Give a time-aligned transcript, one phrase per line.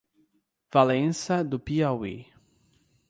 [0.71, 2.25] Valença do Piauí